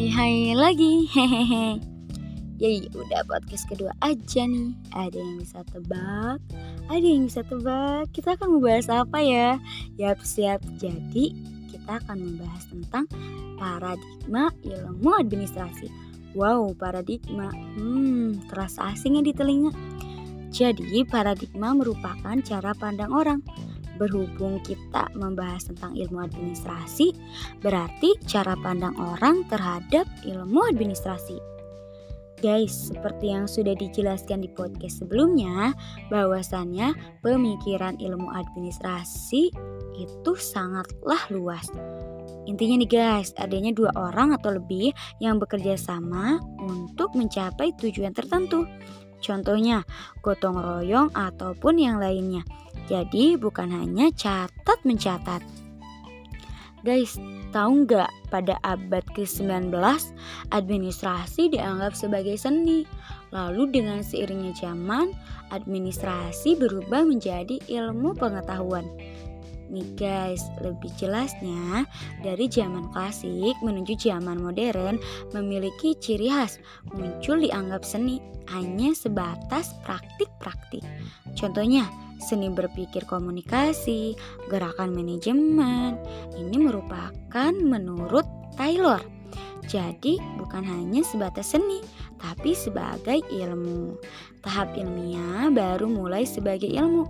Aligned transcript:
Hai 0.00 0.08
hai 0.16 0.56
lagi. 0.56 1.04
Hehehe. 1.12 1.76
Yay 2.56 2.88
udah 2.88 3.20
podcast 3.28 3.68
kedua 3.68 3.92
aja 4.00 4.48
nih. 4.48 4.72
Ada 4.96 5.20
yang 5.20 5.36
bisa 5.44 5.60
tebak 5.68 6.40
Ada 6.88 7.04
yang 7.04 7.28
bisa 7.28 7.44
tebak. 7.44 8.08
Kita 8.08 8.32
akan 8.32 8.56
membahas 8.56 8.88
apa 8.88 9.20
ya? 9.20 9.60
Yap 10.00 10.24
siap. 10.24 10.64
Jadi 10.80 11.36
kita 11.68 12.00
akan 12.00 12.16
membahas 12.16 12.64
tentang 12.72 13.04
Paradigma 13.60 14.48
ilmu 14.64 15.20
administrasi. 15.20 15.92
Wow 16.32 16.72
paradigma. 16.80 17.52
Hmm 17.76 18.40
terasa 18.48 18.96
asing 18.96 19.20
ya 19.20 19.22
di 19.28 19.36
telinga. 19.36 19.76
Jadi 20.48 21.04
paradigma 21.04 21.76
merupakan 21.76 22.40
cara 22.40 22.72
pandang 22.72 23.12
orang 23.12 23.44
berhubung 24.00 24.64
kita 24.64 25.12
membahas 25.12 25.68
tentang 25.68 25.92
ilmu 25.92 26.24
administrasi, 26.24 27.12
berarti 27.60 28.16
cara 28.24 28.56
pandang 28.64 28.96
orang 28.96 29.44
terhadap 29.52 30.08
ilmu 30.24 30.64
administrasi. 30.72 31.36
Guys, 32.40 32.88
seperti 32.88 33.36
yang 33.36 33.44
sudah 33.44 33.76
dijelaskan 33.76 34.40
di 34.40 34.48
podcast 34.48 35.04
sebelumnya, 35.04 35.76
bahwasannya 36.08 36.96
pemikiran 37.20 38.00
ilmu 38.00 38.32
administrasi 38.32 39.52
itu 40.00 40.32
sangatlah 40.40 41.20
luas. 41.28 41.68
Intinya 42.48 42.80
nih 42.80 42.88
guys, 42.88 43.36
adanya 43.36 43.76
dua 43.76 43.92
orang 43.92 44.32
atau 44.32 44.56
lebih 44.56 44.96
yang 45.20 45.36
bekerja 45.36 45.76
sama 45.76 46.40
untuk 46.64 47.12
mencapai 47.12 47.76
tujuan 47.76 48.16
tertentu. 48.16 48.64
Contohnya, 49.20 49.84
gotong 50.24 50.58
royong 50.58 51.12
ataupun 51.12 51.76
yang 51.76 51.96
lainnya. 52.00 52.42
Jadi 52.90 53.38
bukan 53.38 53.70
hanya 53.70 54.10
catat 54.10 54.80
mencatat. 54.82 55.44
Guys, 56.80 57.20
tahu 57.52 57.84
nggak 57.84 58.08
pada 58.32 58.56
abad 58.64 59.04
ke-19 59.12 59.68
administrasi 60.48 61.52
dianggap 61.52 61.92
sebagai 61.92 62.40
seni. 62.40 62.88
Lalu 63.30 63.68
dengan 63.70 64.00
seiringnya 64.00 64.56
zaman, 64.56 65.12
administrasi 65.52 66.56
berubah 66.56 67.04
menjadi 67.04 67.60
ilmu 67.68 68.16
pengetahuan. 68.16 68.88
Nih 69.70 69.86
guys, 69.94 70.42
lebih 70.58 70.90
jelasnya 70.98 71.86
dari 72.26 72.50
zaman 72.50 72.90
klasik 72.90 73.54
menuju 73.62 73.94
zaman 73.94 74.42
modern 74.42 74.98
memiliki 75.30 75.94
ciri 75.94 76.26
khas 76.26 76.58
muncul 76.90 77.38
dianggap 77.38 77.86
seni 77.86 78.18
hanya 78.50 78.90
sebatas 78.98 79.70
praktik-praktik. 79.86 80.82
Contohnya, 81.38 81.86
seni 82.18 82.50
berpikir 82.50 83.06
komunikasi, 83.06 84.18
gerakan 84.50 84.90
manajemen. 84.90 85.94
Ini 86.34 86.56
merupakan 86.58 87.54
menurut 87.54 88.26
Taylor. 88.58 89.00
Jadi 89.70 90.18
bukan 90.34 90.66
hanya 90.66 91.06
sebatas 91.06 91.54
seni, 91.54 91.78
tapi 92.18 92.58
sebagai 92.58 93.22
ilmu. 93.30 93.94
Tahap 94.42 94.74
ilmiah 94.74 95.46
baru 95.54 95.86
mulai 95.86 96.26
sebagai 96.26 96.66
ilmu. 96.66 97.06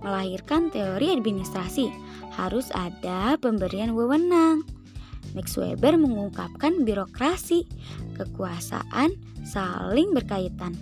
Melahirkan 0.00 0.72
teori 0.72 1.12
administrasi, 1.12 1.92
harus 2.34 2.72
ada 2.72 3.36
pemberian 3.36 3.92
wewenang. 3.92 4.64
Max 5.36 5.54
Weber 5.60 5.94
mengungkapkan 6.00 6.82
birokrasi, 6.82 7.68
kekuasaan 8.16 9.14
saling 9.46 10.10
berkaitan. 10.16 10.74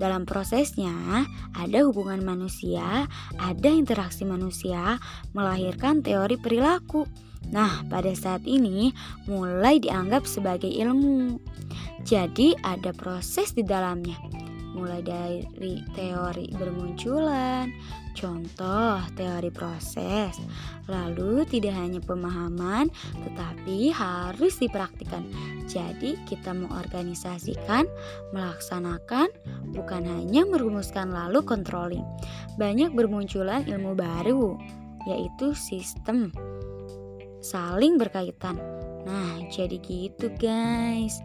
Dalam 0.00 0.26
prosesnya, 0.26 1.28
ada 1.54 1.78
hubungan 1.86 2.24
manusia, 2.24 3.06
ada 3.38 3.70
interaksi 3.70 4.26
manusia, 4.26 4.98
melahirkan 5.36 6.02
teori 6.02 6.40
perilaku. 6.40 7.06
Nah, 7.52 7.84
pada 7.86 8.10
saat 8.16 8.42
ini 8.48 8.90
mulai 9.28 9.78
dianggap 9.78 10.26
sebagai 10.26 10.72
ilmu. 10.72 11.38
Jadi, 12.02 12.56
ada 12.64 12.90
proses 12.90 13.54
di 13.54 13.62
dalamnya 13.62 14.41
mulai 14.72 15.04
dari 15.04 15.84
teori 15.92 16.48
bermunculan, 16.56 17.68
contoh 18.16 19.00
teori 19.16 19.52
proses, 19.52 20.36
lalu 20.88 21.44
tidak 21.48 21.76
hanya 21.76 22.00
pemahaman 22.00 22.88
tetapi 23.24 23.92
harus 23.92 24.56
dipraktikkan. 24.58 25.24
Jadi 25.68 26.16
kita 26.24 26.56
mengorganisasikan, 26.56 27.84
melaksanakan, 28.32 29.28
bukan 29.72 30.02
hanya 30.04 30.44
merumuskan 30.48 31.12
lalu 31.12 31.44
controlling. 31.44 32.04
Banyak 32.56 32.92
bermunculan 32.96 33.64
ilmu 33.68 33.96
baru, 33.96 34.56
yaitu 35.08 35.52
sistem 35.56 36.32
saling 37.42 37.98
berkaitan. 37.98 38.56
Nah, 39.02 39.42
jadi 39.50 39.76
gitu 39.82 40.30
guys. 40.38 41.18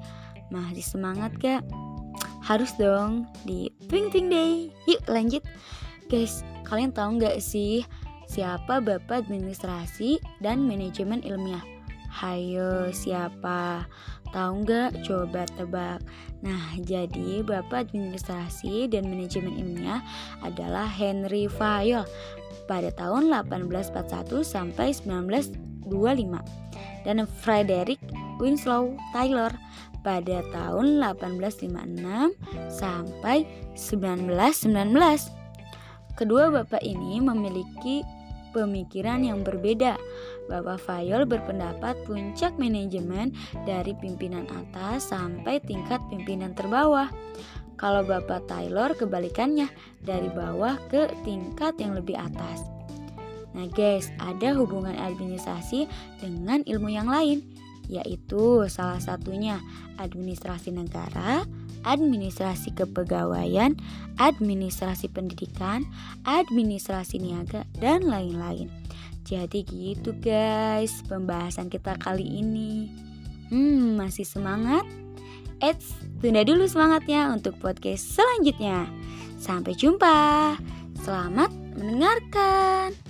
Masih 0.48 0.82
semangat 0.82 1.36
gak? 1.38 1.64
Harus 2.48 2.72
dong 2.80 3.28
di 3.44 3.68
Twing 3.92 4.08
Twing 4.08 4.32
Day. 4.32 4.72
Yuk 4.88 5.04
lanjut. 5.12 5.44
Guys, 6.08 6.48
kalian 6.64 6.96
tahu 6.96 7.20
nggak 7.20 7.44
sih 7.44 7.84
siapa 8.32 8.80
Bapak 8.80 9.28
Administrasi 9.28 10.24
dan 10.40 10.64
Manajemen 10.64 11.20
Ilmiah? 11.28 11.60
Hayo 12.08 12.88
siapa? 12.96 13.84
Tahu 14.32 14.64
nggak? 14.64 15.04
Coba 15.04 15.44
tebak. 15.60 16.00
Nah, 16.40 16.72
jadi 16.80 17.44
Bapak 17.44 17.92
Administrasi 17.92 18.88
dan 18.88 19.12
Manajemen 19.12 19.60
Ilmiah 19.60 20.00
adalah 20.40 20.88
Henry 20.88 21.52
Fayol 21.52 22.08
pada 22.64 22.88
tahun 22.96 23.28
1841 23.28 24.48
sampai 24.48 24.96
1925 24.96 25.84
dan 27.04 27.24
Frederick 27.44 28.00
Winslow 28.38 28.96
Taylor 29.14 29.54
pada 30.06 30.40
tahun 30.56 31.04
1856 31.04 32.38
sampai 32.72 33.44
1919. 33.76 35.38
Kedua 36.18 36.50
bapak 36.50 36.82
ini 36.82 37.22
memiliki 37.22 38.02
pemikiran 38.56 39.22
yang 39.22 39.46
berbeda. 39.46 40.00
Bapak 40.48 40.80
Fayol 40.82 41.28
berpendapat 41.28 41.94
puncak 42.08 42.56
manajemen 42.58 43.36
dari 43.68 43.94
pimpinan 44.00 44.48
atas 44.50 45.12
sampai 45.12 45.60
tingkat 45.62 46.00
pimpinan 46.10 46.56
terbawah. 46.56 47.12
Kalau 47.78 48.02
Bapak 48.02 48.50
Taylor 48.50 48.98
kebalikannya 48.98 49.70
dari 50.02 50.34
bawah 50.34 50.82
ke 50.90 51.14
tingkat 51.22 51.78
yang 51.78 51.94
lebih 51.94 52.18
atas. 52.18 52.66
Nah 53.54 53.70
guys, 53.70 54.10
ada 54.18 54.58
hubungan 54.58 54.98
administrasi 54.98 55.86
dengan 56.18 56.66
ilmu 56.66 56.90
yang 56.90 57.06
lain 57.06 57.46
yaitu 57.88 58.68
salah 58.68 59.00
satunya 59.00 59.64
administrasi 59.98 60.76
negara, 60.76 61.48
administrasi 61.88 62.76
kepegawaian, 62.76 63.80
administrasi 64.20 65.08
pendidikan, 65.12 65.88
administrasi 66.28 67.20
niaga, 67.24 67.64
dan 67.80 68.06
lain-lain. 68.06 68.68
Jadi 69.28 69.68
gitu 69.68 70.16
guys 70.16 71.04
pembahasan 71.08 71.68
kita 71.68 72.00
kali 72.00 72.24
ini. 72.24 72.88
Hmm, 73.52 73.96
masih 74.00 74.28
semangat? 74.28 74.84
Eits, 75.64 75.96
tunda 76.22 76.46
dulu 76.46 76.68
semangatnya 76.70 77.32
untuk 77.34 77.58
podcast 77.58 78.04
selanjutnya. 78.14 78.86
Sampai 79.40 79.74
jumpa. 79.74 80.54
Selamat 81.02 81.50
mendengarkan. 81.78 83.07